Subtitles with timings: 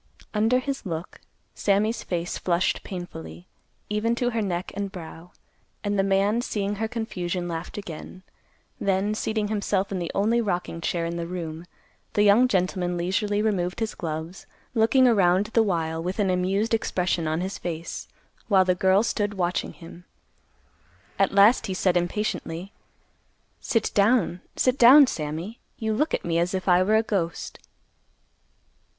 [0.33, 1.21] Under his look,
[1.53, 3.45] Sammy's face flushed painfully,
[3.87, 5.29] even to her neck and brow;
[5.83, 8.23] and the man, seeing her confusion, laughed again.
[8.79, 11.67] Then, seating himself in the only rocking chair in the room,
[12.13, 17.27] the young gentleman leisurely removed his gloves, looking around the while with an amused expression
[17.27, 18.07] on his face,
[18.47, 20.05] while the girl stood watching him.
[21.19, 22.73] At last, he said impatiently,
[23.59, 25.59] "Sit down, sit down, Sammy.
[25.77, 27.59] You look at me as if I were a ghost."